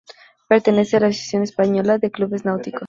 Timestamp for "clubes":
2.09-2.43